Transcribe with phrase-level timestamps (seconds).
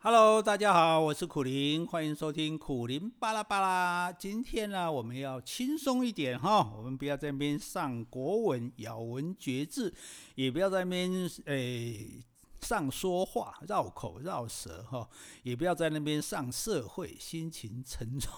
[0.00, 4.12] Hello，大家好，我是苦苓，欢迎收听苦苓巴拉巴拉。
[4.12, 9.92] 今天呢，我们要轻松一点哈，我们不要在那边上国文、咬文嚼字，
[10.36, 11.10] 也不要在那边
[11.46, 12.22] 诶。
[12.60, 15.08] 上说话绕口绕舌哈，
[15.42, 18.30] 也不要在那边上社会，心情沉重，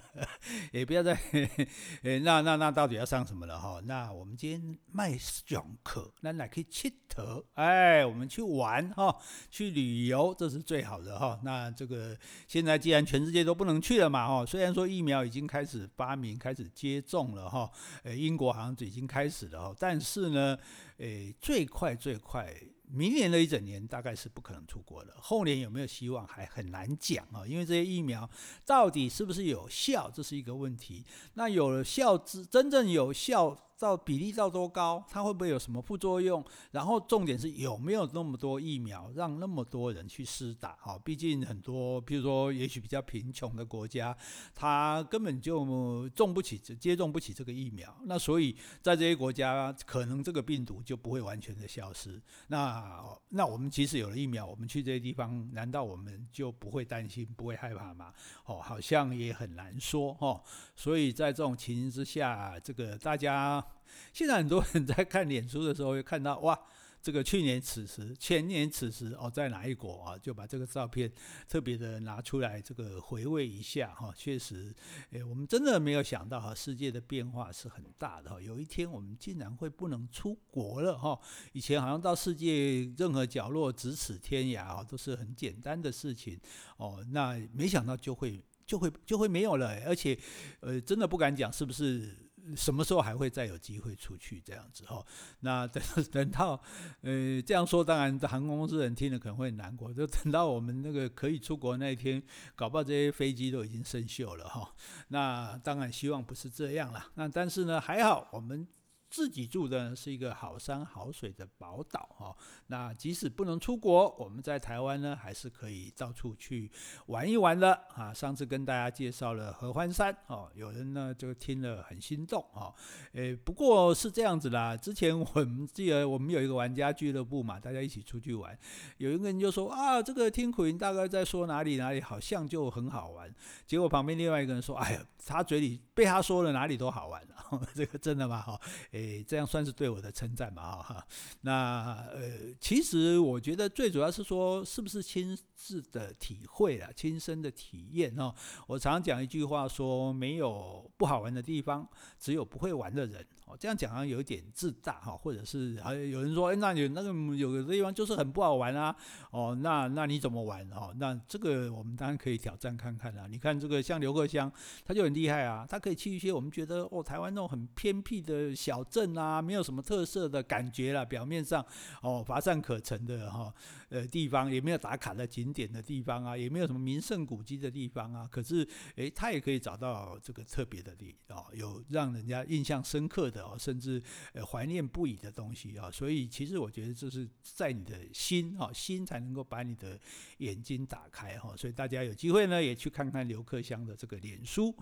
[0.72, 1.14] 也不要在
[2.02, 3.80] 诶，那那那到底要上什么了哈？
[3.84, 9.16] 那我们今天卖上课，那来可以佚佗，哎，我们去玩哈，
[9.50, 11.38] 去旅游，这是最好的哈。
[11.42, 12.16] 那这个
[12.48, 17.70] 现在既然全世界都不能去了嘛哈，虽然说疫苗已经开始发明、开始接种了哈，
[18.04, 20.58] 诶，英国好像已经开始了哈，但是呢，
[20.98, 22.52] 诶，最快最快。
[22.92, 28.28] 明年的一整年大概是不可能出国的，后年有没有希望还很难讲啊，因为这些疫苗
[28.66, 31.04] 到底是不是有效，这是一个问题。
[31.34, 33.56] 那有了效之真正有效。
[33.76, 36.44] 照比例照多高，它会不会有什么副作用？
[36.70, 40.76] 然后重点是有没有那么多疫苗让那么多人去施打？
[40.80, 44.16] 哈，毕竟很多，比如说也许比较贫穷的国家，
[44.54, 47.92] 它根本就种不起、接种不起这个疫苗。
[48.04, 52.22] 那所以在这些国家，可能这个病毒就不会完全的消失。
[52.46, 58.12] 那那我们即使有了疫苗，我们去这些地方，难道我们就不会担心、不会害怕吗？
[58.44, 60.16] 哦，好像也很难说。
[60.20, 60.40] 哦，
[60.76, 63.61] 所以在这种情形之下，这个大家。
[64.12, 66.58] 现在很多人在看脸书的时候，会看到哇，
[67.00, 70.16] 这个去年此时、前年此时哦，在哪一国啊？
[70.18, 71.10] 就把这个照片
[71.48, 74.12] 特别的拿出来，这个回味一下哈。
[74.14, 74.72] 确实，
[75.10, 78.40] 诶，我们真的没有想到哈，世界的变化是很大的哈。
[78.40, 81.18] 有一天我们竟然会不能出国了哈。
[81.52, 86.38] 以前好像到世界任何角落咫尺天涯啊，都是很简单的事情
[86.76, 87.04] 哦。
[87.10, 90.16] 那没想到就会就会就会没有了，而且
[90.60, 92.16] 呃，真的不敢讲是不是。
[92.56, 95.04] 什么时候还会再有机会出去这样子哈？
[95.40, 96.60] 那 等等到，
[97.02, 99.92] 呃，这样说当然航空公司人听了可能会难过。
[99.92, 102.22] 就等到我们那个可以出国那一天，
[102.54, 104.74] 搞不好这些飞机都已经生锈了哈。
[105.08, 107.06] 那当然希望不是这样了。
[107.14, 108.66] 那但是呢，还好我们。
[109.12, 112.34] 自己住的是一个好山好水的宝岛哈，
[112.68, 116.72] 那即使不能出国，我们在台湾呢还是可以到处去
[117.08, 118.10] 玩一玩的啊。
[118.14, 122.74] 上次跟大家介绍了合欢山哦，有人呢就听了很心动哈。
[123.12, 128.58] 诶，不过是这样子啦，之前我们记得我们有一个玩家俱乐部嘛，大家一起出去玩，
[128.96, 133.30] 有一个人就说啊，这个听苦苓大概在说哪里哪里好像就很好玩，
[133.66, 138.40] 结果旁边另外一个人说，哎呀，他嘴里被他说了哪里都好玩了， 这个真的吗？
[138.40, 138.58] 哈，
[138.92, 139.01] 诶。
[139.02, 140.82] 诶，这样算是对我的称赞嘛？
[140.82, 141.06] 哈，
[141.40, 148.34] 那呃，其实我觉得最主要是说，是不是亲自的体会啊，亲身的体验哦。
[148.66, 153.26] 我常讲一句话说，没有不好玩的地方，只有不会玩的人。
[153.58, 158.94] 这样讲好像有点自大哈，或者是还有人说，哎，那有那个有的地方就是很不好玩啊。
[159.30, 160.68] 哦，那那你怎么玩？
[160.70, 163.26] 哦，那这个我们当然可以挑战看看啊。
[163.28, 164.50] 你看这个像刘克襄，
[164.84, 171.64] 他就很厉害啊，他可以去一些我们觉得哦，台湾那种很偏僻的小镇啊，没有什么特色的感觉啦，表面上
[172.02, 173.52] 哦乏善可陈的哈，
[173.88, 183.41] 呃地方也没有打卡的景点的地方啊，也没有什么名胜古迹的地方啊，可是诶，他也可以找到这个特别的地哦，有让人家印象深刻的。
[183.58, 189.98] 甚至呃怀念不已的东西啊，所以其实我觉得这是在你的心啊，心才能够把你的
[190.38, 191.54] 眼睛打开哈。
[191.56, 194.74] 所以大家有机会呢，也去看看刘克香的这个脸书。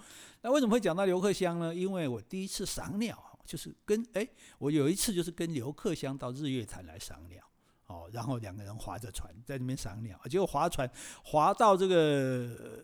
[0.42, 1.74] 那为什么会讲到刘克香呢？
[1.74, 4.28] 因为我第一次赏鸟，就是跟诶，
[4.58, 7.44] 我有一次就是跟刘克香到日月潭来赏鸟
[7.86, 10.90] 哦，然后两个人划着船在那边赏鸟，结果划船
[11.24, 12.79] 划到这个。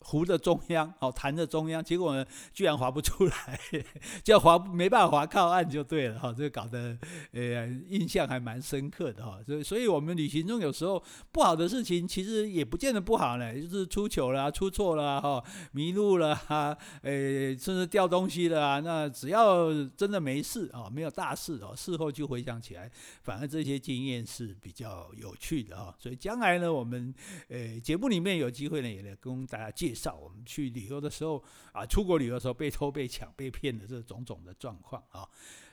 [0.00, 3.60] 湖的中央，哦，潭的中央，结果呢，居然划不出来，
[4.24, 6.98] 就划没办法划靠岸就对了，哈，这搞得，
[7.32, 15.42] 呃，印象还蛮深刻的，哈，所以，所以我们旅行中有时候不好的事情，其实也不见得不好呢，就是出糗了、出错了，哈，
[15.72, 22.90] 迷路了，哈，呃，甚至掉东西了啊，那只要真的没事啊，没有大事哦，事后就回想起来，
[23.22, 27.14] 反而这些经验是比较有趣的，哈，所以将来呢，我们，
[27.48, 31.42] 呃，节目里面有机会呢，也来跟大家介绍我们去旅游的时候
[31.72, 35.28] 啊，出国旅游的时候被偷、被抢、被骗的这种种的状况啊。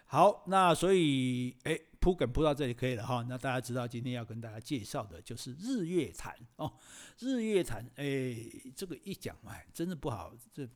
[0.05, 3.25] 好，那所以哎，铺梗铺到这里可以了哈。
[3.27, 6.73] 那大家知道今天要跟大家介绍的就是日月潭哦。
[7.19, 8.35] 日月潭哎，
[8.75, 10.67] 这个一讲哎，真的不好这。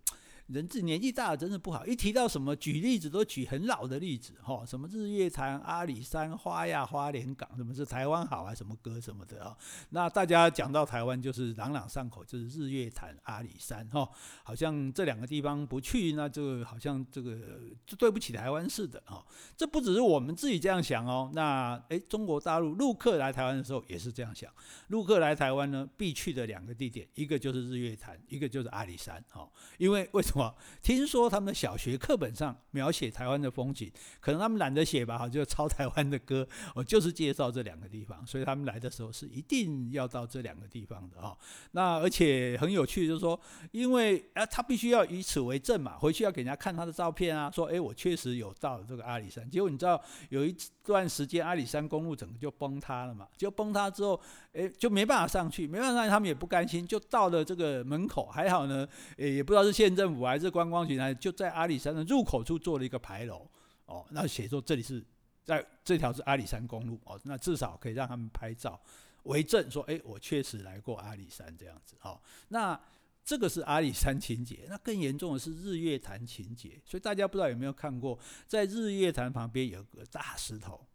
[0.51, 9.57] 人自年纪大了真的不好，一提到什么举例子都举很老的例子，哈，什么日月潭、阿里山、花呀、花莲港，什么是台湾好啊，什么歌什么的啊，
[9.91, 14.09] 那大家讲到台湾就是朗朗上口，就是日月潭、阿里山，哈，
[14.43, 17.37] 好像这两个地方不去，那就好像这个
[17.85, 19.25] 就对不起台湾似的，哈，
[19.55, 24.51] 这不只是我们自己这样想哦，那诶，中国大陆陆客来台湾的时候也是这样想，
[24.89, 30.40] 陆客来台湾呢必去的两个地点，一个就是日月潭，一个就是阿里山，哈，因为为什么？
[30.81, 41.37] 听说他们的小学课本上描写台湾的风景，可能他们懒得写吧，哈，就抄台湾的歌，我，就是介绍这两个地方，所以他们来的时候是一定要到这两个地方的，哈。
[41.71, 43.39] 那而且很有趣，就是说，
[43.71, 49.49] 因为啊，他必须要以此为证嘛，回去要给人家看他的照片啊，说，哎，我确实有到这个阿里山。
[49.49, 54.19] 结果你知道，有一段时间阿里山公路整个就崩塌了嘛，就崩塌之后，
[54.53, 58.87] 哎，就没办法上去，没办法上去，他们也不甘心，就到了这个门口，还好呢，
[59.17, 63.49] 哎，也不知道是县政府还是观光局呢，就在阿里山的入口处做了一个牌楼，
[63.85, 65.01] 哦，那写说这里是
[65.43, 68.77] 在这条是阿里山公路，哦，那至少可以让他们拍照
[69.23, 72.19] 为证，说，哎，我确实来过阿里山这样子，哦，
[72.49, 72.77] 那
[73.23, 80.85] 这个是阿里山情节，那更严重的是日月潭情节，所以大家不知道有没有看过，在日月潭旁边有个大石头，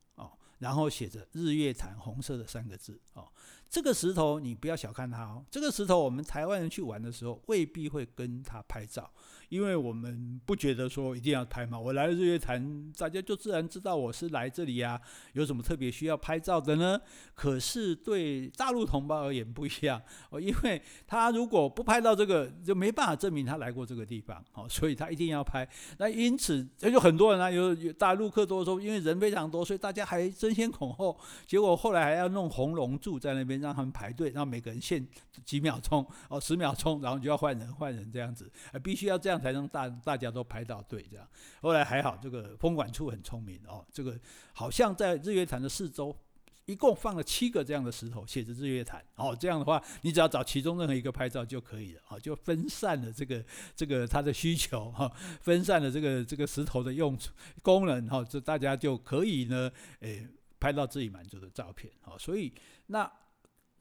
[0.58, 3.28] 然后写着日月潭红色的三个字，哦。
[3.68, 9.10] 这个石头你不要小看它哦，这个石头我们台湾人去玩的时候未必会跟它拍照，
[9.48, 11.76] 因为我们不觉得说一定要拍嘛。
[11.78, 15.00] 我来了日月潭，大家就自然知道我是来这里呀，
[15.32, 16.98] 有什么特别需要拍照的呢？
[17.34, 20.00] 可是对大陆同胞而言不一样
[20.30, 25.68] 哦，因为他如果不拍到这个，就没办法证明他来过这个地方哦，所以他一定要拍。
[25.98, 33.56] 那因此，这就很多人啊，有有大陆客多的时候，因为人非常多，所以大家还争先恐后，结果后来还要弄红龙柱在那边。
[33.56, 35.04] 让他们排队，让每个人限
[35.42, 38.52] 几秒钟哦，十秒钟，然后就要换人换人这样子，
[38.84, 41.28] 必须要这样才能大大家都排到队这样。
[41.60, 44.18] 后来还好，这个风管处很聪明哦，这个
[44.52, 46.16] 好像在日月潭的四周
[46.64, 53.44] 一共放了七个这样的石头，写着日月潭哦，这样的话你只要找其中任何一个拍照就可以了哦，就分散了这个
[53.74, 55.10] 这个它的需求哈，
[55.40, 57.30] 分散了这个这个石头的用处
[57.62, 60.26] 功能哈，这大家就可以呢，诶
[60.58, 62.52] 拍到自己满足的照片哦，所以
[62.86, 63.10] 那。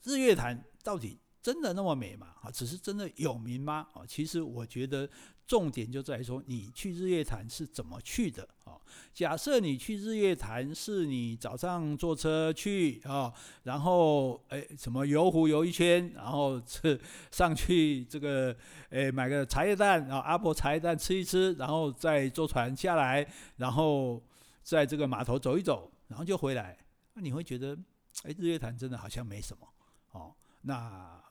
[0.08, 2.30] 日月潭到底真的那么美吗？
[2.42, 3.88] 啊，只是真的有名吗？
[3.94, 5.08] 啊，其实我觉得
[5.46, 8.50] 重点就在于说，你去日月潭是怎么去的？
[8.64, 8.82] 啊，
[9.14, 13.32] 假设你去日月潭是你早上坐车去啊，
[13.62, 17.00] 然后哎什么游湖游一圈，然后是
[17.30, 18.58] 上去这个
[18.90, 23.24] 哎买个茶叶蛋，然后阿婆茶叶蛋吃一吃，然后再坐船下来，
[23.58, 24.20] 然后
[24.64, 26.76] 在这个码头走一走，然后就回来，
[27.14, 27.78] 那你会觉得
[28.24, 29.68] 哎日月潭真的好像没什么。
[30.14, 31.24] 哦，那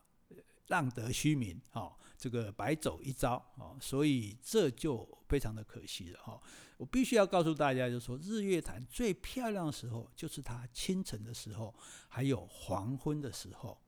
[0.68, 6.40] 浪得虚名，哦，这个白走一遭，哦，所以这就非常的可惜了，哈。
[6.76, 11.72] 我必须要告诉大家，就是说日月潭最漂亮的时候，就是它清晨的时候，
[12.08, 13.80] 还有黄昏的时候，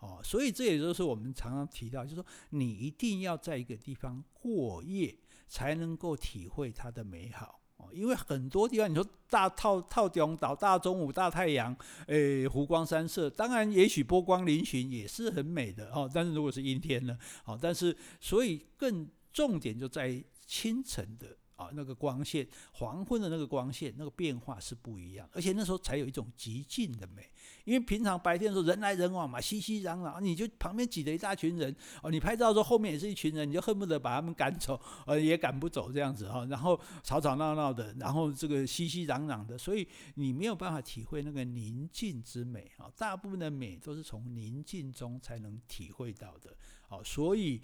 [0.00, 5.16] 哦，所以这也就是我们常常提到，就是说你一定要在一个地方过夜，
[5.48, 7.60] 才能够体会它的美好。
[7.92, 11.76] 因为很多地方，你说大套套中岛、大中午、大太阳，
[12.06, 16.10] 诶，湖光山色，当然也许波光粼粼也是很美的哦。
[16.12, 17.18] 但是如果是阴天呢？
[17.44, 21.36] 哦，但是所以更重点就在清晨的。
[21.56, 27.30] 啊，那个光线，黄昏的那个光线，那个变化是不一样，而且那时候才有一种极尽的美。
[27.64, 36.44] 因为平常白天的时候人来人往嘛，熙熙攘攘，你就旁边挤了一大群人哦，你拍照的时候后面也是一群人，你就恨不得把他们赶走，呃，也赶不走这样子哈。
[36.46, 39.86] 然后吵吵闹闹的，然后这个熙熙攘攘的，所以
[40.16, 42.90] 你没有办法体会那个宁静之美啊。
[42.96, 46.54] 大部分的美都是从宁静中才能体会到的。
[46.88, 47.60] 好，所以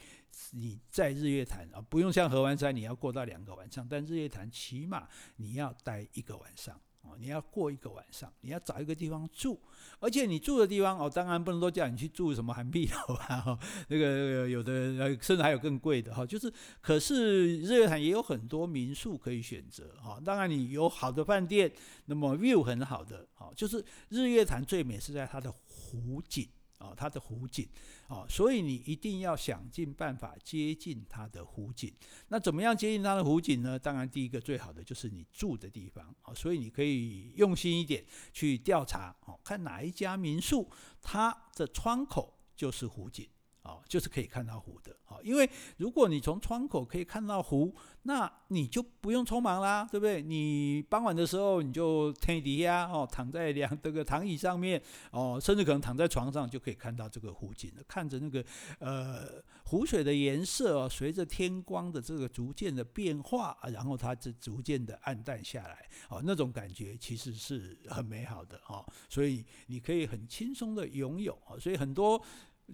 [0.52, 9.60] 你在日月潭啊，不用像合欢山，你要过到两个晚上，但日月潭起码你要待一个晚上哦，你要过一个晚上，你要找一个地方住，
[9.98, 13.58] 而且你住的地方哦，当然不能说叫你去住什么涵碧楼啊，
[13.88, 21.72] 那个有的甚至还有更贵的哈，就是可是日月潭也有很多民宿可以选择哈，当然你有好的饭店，
[22.06, 26.48] 那么 view 很好的，好，就是日月潭最美是在它的湖景。
[26.80, 27.68] 哦，它的湖景，
[28.08, 31.92] 哦，所以你一定要想尽办法接近它的湖景。
[32.28, 33.78] 那怎么样接近它的湖景呢？
[33.78, 36.12] 当然，第一个最好的就是你住的地方。
[36.24, 40.68] 哦，所以你可以用心一点去调查，哦，看哪一家民宿
[41.00, 43.28] 它的窗口就是湖景。
[43.70, 44.96] 哦，就是可以看到湖的。
[45.06, 47.72] 哦，因为如果你从窗口可以看到湖，
[48.02, 50.22] 那你就不用匆忙啦，对不对？
[50.22, 54.80] 你傍晚的时候你就天底下哦，躺在两这个躺椅上面
[55.12, 58.44] 哦，甚至可能躺在床上就可以看到这个湖景了，看着那个
[58.78, 72.20] 呃湖水的颜色哦，随着天光的这个逐渐的变化，然后它就逐渐的暗淡下来哦，那种感觉其实是很美好的哦，所以你可以很轻松的拥有哦，所以很多。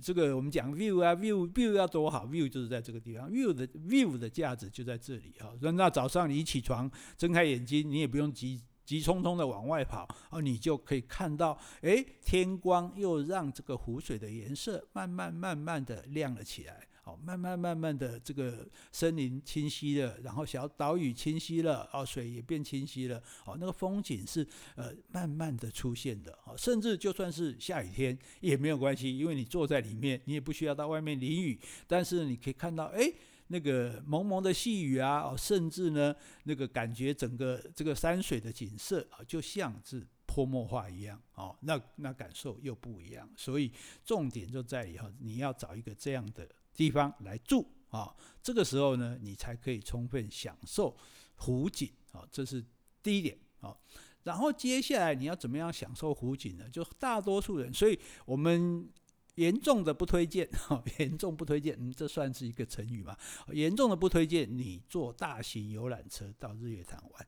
[0.01, 5.51] 这个我们讲 view 啊，view view 要多好，view 就是在这个地方，view 的 view 的价值就在这里啊。
[5.73, 16.87] 那早上你一起床，睁开眼睛，你也不用急急匆匆的往外跑，哦，你就可以看到，哎，天光又让这个湖水的颜色慢慢慢慢的亮了起来。
[17.07, 24.45] 哦，慢慢慢慢的，这个森林清晰了，然后小岛屿清晰了，哦，水也变清晰了，哦，那个风景是
[24.75, 33.09] 呃慢慢的出现的，哦，甚至就算是下雨天也没有关系，因为你坐在里面，你也不需要到外面淋雨，但是你可以看到，哎，
[33.47, 43.71] 那个蒙蒙的细雨啊，哦，甚至呢，那个感觉整个这个山水的景色啊，就像是泼墨画一样，哦，那那感受又不一样，所以
[44.05, 46.49] 重点就在于哈，你要找一个这样的。
[46.77, 50.97] 地方来住啊，这个时候呢，你才可以充分享受
[51.37, 52.65] 湖景啊，这是
[53.03, 53.77] 第一点啊。
[54.25, 56.69] 然后接下来你要怎么样享受湖景呢？
[56.69, 58.89] 就大多数人，所以我们
[59.37, 60.49] 严重的不推荐，
[60.99, 63.17] 严重不推荐，嗯，这算是一个成语嘛？
[63.53, 67.27] 严重的不推荐你坐大型游览车到日月潭玩，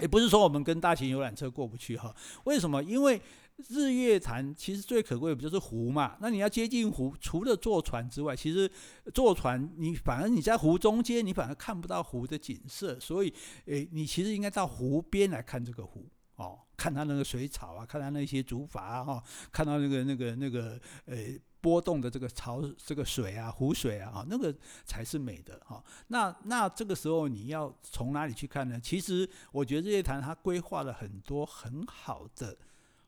[0.00, 2.14] 也不是说我们跟大型游览车过不去哈。
[2.44, 2.82] 为什么？
[2.82, 3.20] 因为
[3.68, 6.16] 日月潭其实最可贵的不就是湖嘛？
[6.20, 8.70] 那你要接近湖，除了坐船之外，其实
[9.12, 12.98] 坐船你反而你在湖中间，你反而看不到湖的景色。
[12.98, 13.32] 所以，
[13.66, 25.82] 诶，你其实应该到湖边来看这个湖哦，看它那个水草啊，看它那些竹筏啊，哈，看到那个那个那个诶波动的这个潮这个水啊，湖水啊，哈，那个才是美的哈。
[26.08, 28.80] 那那这个时候你要从哪里去看呢？
[28.80, 32.56] 其实我觉得日月潭它规划了很多很好的。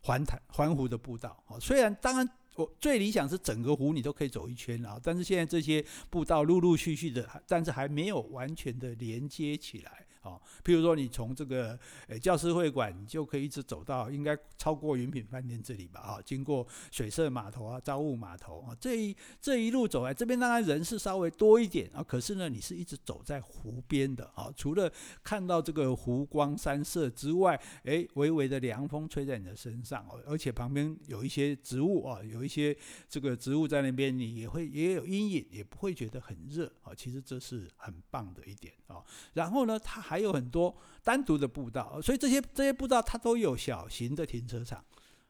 [0.05, 10.05] 环潭环湖的步道，哦，虽然当然我最理想是整个湖你都可以走一圈啊，但是现在这些步道陆陆续续的，但是还没有完全的连接起来。
[10.23, 16.01] 哦，譬如说你从这个呃教师会馆，你就可以一直走到应该超过云品饭店这里吧？
[16.01, 24.51] 啊，经过水社码头啊、招雾码头啊，这一这一路走来，这边当然人是稍微多一点啊，可是呢，你是一直走在湖边的啊。
[24.57, 24.91] 除了
[25.23, 32.77] 看到这个湖光山色之外，诶，微微的凉风吹在你的身上哦，而且旁边有一些植物啊，有一些
[33.09, 36.95] 这个植物在那边，你也会也有阴影，也不会觉得很热啊。
[36.95, 39.03] 其实这是很棒的一点啊。
[39.35, 44.85] 然后呢，它还还有很多单独的步道，所以这些这些步道它都有小型的停车场，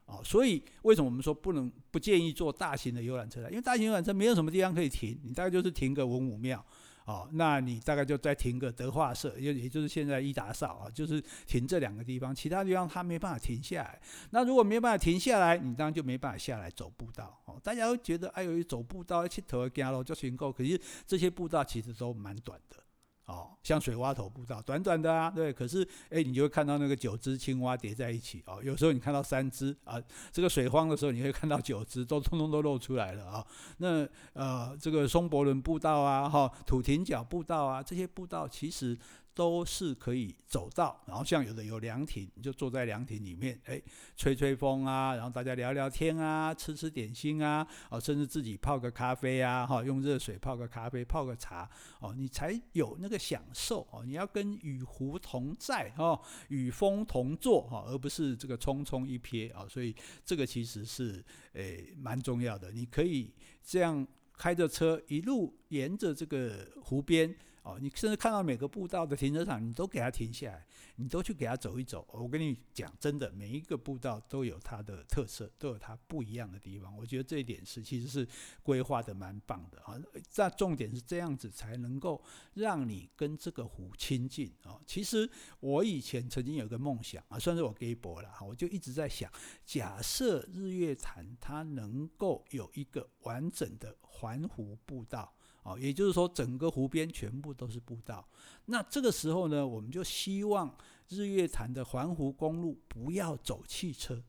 [0.07, 3.49] 哦，所以为什么我们说不能不建议坐大型的游览车呢？
[3.49, 6.63] 因为大型游览车没有什么地方可以停，你大概就是停个文武庙，
[7.05, 14.01] 哦，那你大概就再停个德化社，也也就是现在一打扫啊，就是停这两个地方，其他地方它没办法停下来。
[14.31, 17.41] 那如果没办法停下来，你当然就没办法下来走步道。
[17.45, 22.82] 哦，大家都觉得哎呦，走步道去头走路就行够，可是这些步道其实都蛮短的。
[23.25, 28.59] 哦，像水洼头步道，短短的啊，对，可是哎，你就会看到那个九只青蛙叠在一起哦。
[28.63, 30.01] 有时候你看到三只啊，
[30.31, 33.45] 这个水荒的时候，你会看到九只都通通都露出来了啊。
[33.77, 38.97] 那呃，这个松柏轮步道啊，哈，土亭角步道啊，这些步道其实。
[39.35, 43.81] 都是可以走到，然后像有的有凉亭，你就坐在凉亭里面，哎，
[44.15, 51.67] 吹吹风啊，然后大家聊聊天啊，吃吃点心啊，哦，甚至自己泡个咖啡啊，哈，用热水泡个咖啡，泡个茶，
[51.99, 54.03] 哦，你才有那个享受哦。
[54.05, 59.65] 你要跟与湖同在哦，与风同坐哈，而不是这个匆匆一瞥啊。
[59.67, 62.71] 所以这个其实是诶蛮重要的。
[62.71, 64.05] 你可以这样
[64.37, 67.35] 开着车一路沿着这个湖边。
[67.63, 70.65] 哦，你甚至看到每个步道的停车场，你都给它停下来，
[70.97, 72.05] 你都去给它走一走。
[72.11, 76.93] 我跟你讲，真的，每一个步道都有它的特色，都有它不一样的地方。
[76.97, 78.27] 我觉得这一点是其实是
[78.61, 79.97] 规划的蛮棒的啊。
[80.35, 82.21] 那重点是这样子才能够
[82.55, 84.77] 让你跟这个湖亲近啊。
[84.85, 85.29] 其实
[85.61, 89.31] 我以前曾经有个梦想啊，算是我给博了哈，我就一直在想，
[89.65, 95.33] 假设日月潭它能够有一个完整的环湖步道。
[95.63, 98.27] 哦，也就是说，整个湖边全部都是步道。
[98.65, 100.75] 那这个时候呢，我们就希望
[101.09, 104.23] 日月潭的环湖公路不要走汽车。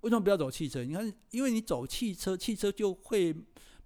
[0.00, 0.82] 为什么不要走汽车？
[0.82, 3.36] 你看，因为你走汽车，汽车就会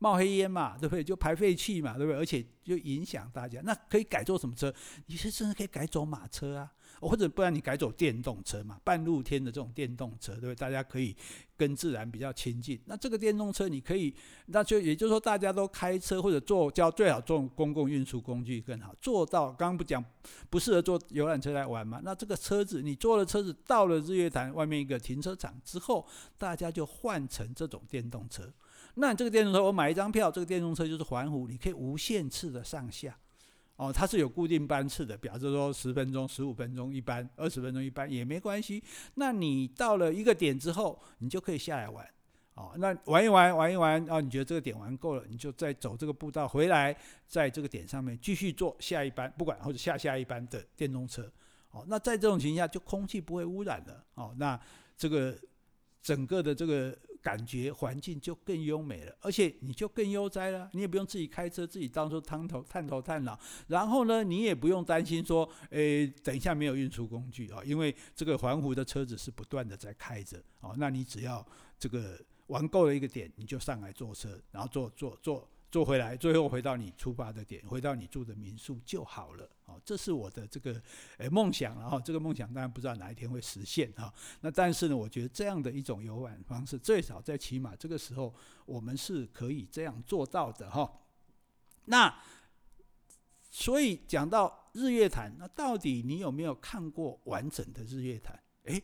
[0.04, 1.02] 冒黑烟嘛， 对不对？
[1.02, 2.18] 就排废气嘛，对不对？
[2.18, 3.60] 而且就影响大家。
[3.64, 4.72] 那可以改做什么车？
[5.06, 6.70] 你是甚至可以改走马车啊。
[7.00, 10.54] 或者不然你改走电动车嘛，半露天的这种电动车，对不对？
[10.54, 11.14] 大家可以
[11.56, 12.80] 跟自然比较亲近。
[12.86, 14.14] 那这个电动车你可以，
[14.46, 18.94] 那就也就是说大家都开车或者坐，叫最好坐公共运输工具更好。
[19.02, 20.02] 坐到刚刚不讲
[20.48, 22.00] 不适合坐游览车来玩嘛？
[22.02, 26.06] 那这个车子你坐了车子到了日月潭外面一个停车场之后，
[26.38, 28.50] 大家就换成这种电动车。
[28.94, 33.16] 那这个电动车我买一张票，这个电动车就是环湖，你可以无限次的上下。
[33.76, 38.80] 哦，它是有固定班次的，表示说十分钟、十五分钟一班，二十分钟一班也没关系。
[39.14, 42.08] 那你到了一个点之后，你就可以下来玩。
[42.54, 46.96] 哦，那玩一玩，玩一玩，哦，你觉得这个点玩够了，你就再走这个步道回来，
[47.26, 51.28] 在这个点上面继续坐下一班，不管或者下下一班的电动车。
[51.72, 54.04] 哦，那在这种情况下，就空气不会污染了。
[54.14, 54.56] 哦，那
[54.96, 55.36] 这个
[56.00, 56.96] 整个的这个。
[57.24, 60.68] 感觉环境就更优美了，而且你就更悠哉了。
[60.74, 63.40] 你也不用自己开车，自己到处探头探头探脑。
[63.66, 70.74] 然后呢，你也不用担心说，诶，等一下没有运输工具啊，因为这个环湖的车子是不断的在开着哦。
[70.76, 71.44] 那你只要
[71.78, 75.48] 这个玩够了一个点，你就上来坐车，然后坐坐坐。
[75.70, 79.50] 坐回来，最后回到你出发的点，回到你住的民宿就好了。
[79.84, 80.80] 这是我的这个
[81.18, 84.12] 诶梦想，然后这个梦想当然不知道哪一天会实现哈。
[84.40, 88.34] 那但是呢，我觉得这样的一种游玩方式，最少在起码这个时候，
[88.66, 90.90] 我们是可以这样做到的哈。
[91.86, 92.14] 那
[93.50, 98.38] 所以讲到日月潭，那到底你有没有看过完整的日月潭？
[98.64, 98.82] 诶。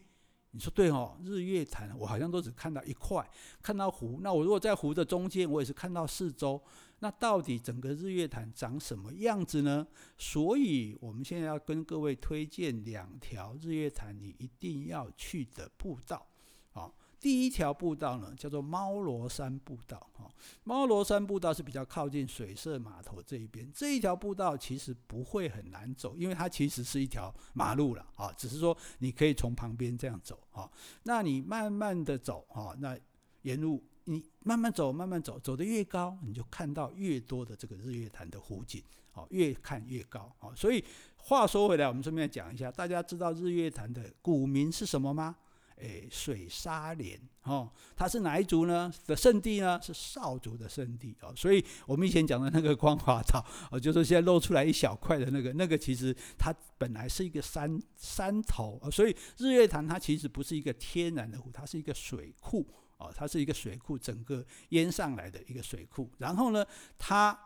[0.53, 3.25] 你说对哦，日月潭我好像都只看到一块，
[3.63, 4.19] 看到湖。
[4.21, 6.61] 那我如果在湖的中间，我也是看到四周。
[7.01, 9.87] 那到底整个日月潭长什么样子呢？
[10.17, 16.27] 所以我们现在要跟各位推荐两条日月潭你一定要去的步道，
[16.71, 16.95] 好。
[17.19, 20.09] 第一条步道呢，叫做猫罗山步道。
[20.15, 20.27] 哈，
[20.65, 23.71] 猫罗山步道是比较靠近水社码头这一边。
[23.75, 30.71] 这一条步道其实不会很难走，因为它其实是一条马路了啊，只是说你可以从旁边这样走啊。
[31.03, 32.99] 那你慢慢的走啊，那
[33.43, 40.51] 沿路你慢慢走，慢慢走，走得越高，你就看到越多的这个日月潭的湖景，哦，越看越高啊。
[40.57, 40.85] 所以
[41.17, 45.37] 话说回来，我们顺便讲一下，大家知道日月潭的古名是什么吗？
[45.77, 48.93] 诶，水沙连哦，它是哪一族呢？
[49.07, 49.81] 的圣地呢？
[49.81, 51.33] 是邵族的圣地哦。
[51.37, 62.67] 所以我们以前讲的那个光华岛哦，就是现在露出来一小块的那个，那个其实它本来是一个山山头，所以日月潭它其实不是一个天然的湖，它是一个水库
[63.01, 66.09] 哦，它是一个水库，整个淹上来的一个水库。
[66.19, 66.65] 然后呢，
[66.97, 67.37] 它。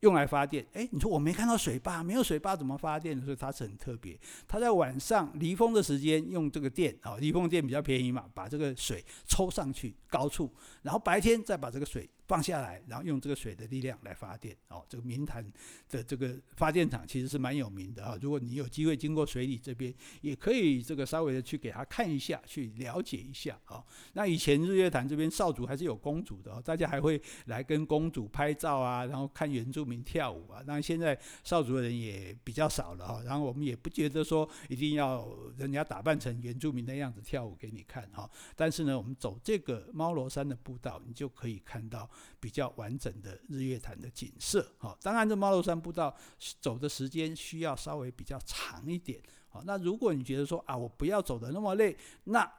[0.00, 3.18] 用来发电，哎，你说我没看到水坝，没有水坝怎么发电？
[3.22, 12.08] 所以它是很特别，它在晚上离峰的时间用这个电，啊，离峰电比较便宜嘛，把这个水抽上去高处，然后白天再把这个水。
[12.26, 14.84] 放下来，然后用这个水的力量来发电哦。
[14.88, 15.44] 这个明潭
[15.88, 18.18] 的这个发电厂其实是蛮有名的啊。
[18.20, 23.84] 如果你有机会经过水里这边，也可以这个稍微的去给他看一下，去了解一下啊。
[24.14, 30.62] 那以前日月潭这边少族还是有公主的，大家还会来跟公主拍照啊，然后看原住民跳舞啊。
[30.66, 38.28] 那现在少族的人也比较少了哈，然后我们也不觉得说一定要人家打扮成原住民的样子跳舞给你看哈。
[38.56, 42.10] 但是呢，我们走这个猫罗山的步道，你就可以看到。
[42.40, 46.16] 比较完整的日月潭的景色，好，当然这猫罗山步道
[46.60, 52.50] 走的时间需要稍微比较长一点，好，那如果你觉得说啊，我不要走得那么累，那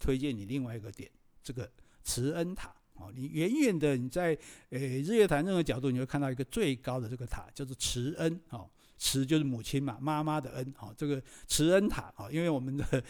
[0.00, 1.10] 推荐你另外一个点，
[1.42, 1.70] 这个
[2.02, 4.36] 慈恩塔，哦，你远远的你在
[4.70, 8.68] 诶日月潭任何角度，你会看到一个最高的这个塔，叫做慈恩，哦。
[8.98, 13.04] 慈就是母亲嘛，妈妈的恩，哈，这个慈恩塔，哈，因为我们的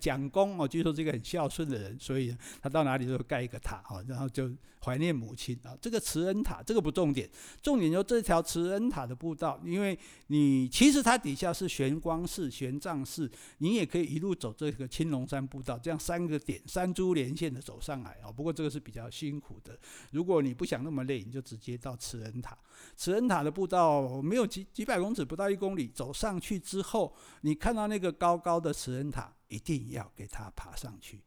[0.00, 4.50] 蒋公哦，据说是一个很孝顺的人，所以他到哪里都盖一个塔，哈，然后就
[4.84, 5.78] 怀念母亲啊。
[5.80, 7.30] 这个慈恩塔这个不重点，
[7.62, 18.32] 重点就这条慈恩塔的步道，因为你其实它底下是玄光寺、玄奘寺，你也可以一路走这个青龙山步道，这样三个点三株连线的走上来啊。
[18.32, 19.78] 不过这个是比较辛苦的，
[20.10, 22.58] 如果你不想那么累，你就直接到慈恩塔。
[22.96, 25.28] 慈恩塔的步道没有几几百公尺。
[25.28, 31.22] 不到一公里，走上去之后，你看到那个高高的慈恩塔，一定要给它爬上去。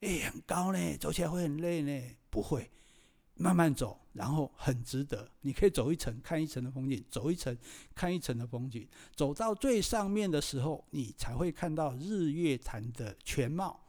[0.00, 2.16] 诶，很高呢，走起来会很累呢？
[2.28, 2.70] 不会，
[3.34, 5.30] 慢慢走，然后很值得。
[5.40, 7.56] 你可以走一层看一层的风景，走一层
[7.94, 8.86] 看一层的风景。
[9.14, 13.85] 走到最上面的时候，你才会看到日月潭的全貌。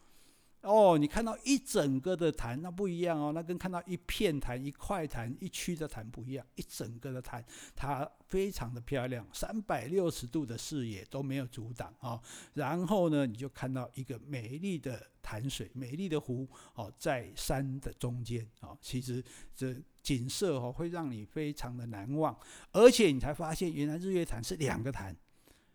[0.62, 6.46] 哦，你看到一整个的潭，那不一样哦，那跟看到一片潭、一块潭、一区的潭不一样。
[6.56, 7.44] 一整个的潭，
[7.76, 12.22] 它非常的漂亮，三百六十度的视野都没有阻挡哦。
[12.54, 18.78] 然后呢，你就看到一个美丽的潭水、美丽的湖哦，在山的中间哦。
[18.82, 19.24] 其实
[19.56, 22.38] 这景色哦，会让你非常的难忘，
[22.72, 25.16] 而且你才发现，原来日月潭是两个潭。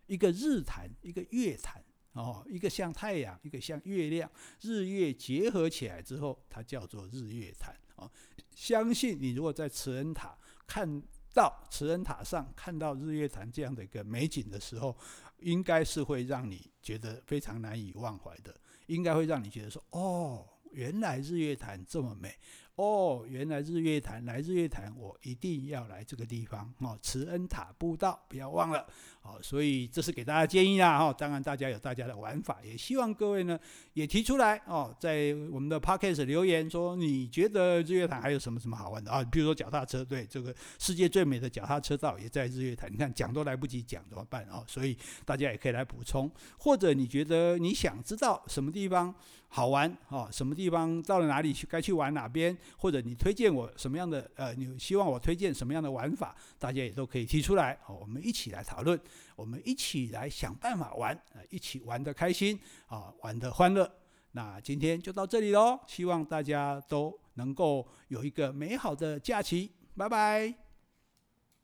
[0.07, 7.75] 一个日潭，一个月潭，哦，一个像太阳，一个像月亮，日月结合起来之后，它叫做日月潭。
[7.97, 8.11] 哦，
[8.55, 14.97] 相信你如果在慈恩塔看到慈恩塔上看到日月潭这样的一个美景的时候，
[15.39, 18.55] 应该是会让你觉得非常难以忘怀的，
[18.87, 22.35] 应该会让你觉得说，哦，原来日月潭这么美。
[22.77, 26.99] 哦，原来日月潭，来日月潭，我一定要来这个地方哦。
[27.03, 28.89] 慈恩塔步道，不要忘了
[29.23, 29.41] 好。
[29.41, 31.13] 所以这是给大家建议啦哈。
[31.13, 33.59] 当然，大家有大家的玩法，也希望各位呢
[33.95, 39.25] 也提出来哦，在我们的 Podcast 留言说，你觉得日月潭还有什么什么好玩的啊？
[39.25, 42.93] 比如说脚踏车，对，这个世界最美的脚踏车道也在日月潭。
[42.93, 44.63] 你看讲都来不及讲，怎么办啊？
[44.67, 49.15] 所以大家也可以来补充，或者你觉得你想知道什么地方
[49.49, 52.57] 好玩哦，什么地方到了哪里去该去玩哪边？
[52.79, 58.99] 或者你推荐我什么样的呃，你希望我推荐什么样的玩法，大家也都可以提出来，好，我们一起来讨论，
[59.43, 63.93] 我们一起来想办法玩，一起玩得开心啊，玩得欢乐。
[64.31, 70.62] 那今天就到这里喽，希望大家都能够有一个美好的假期，拜拜。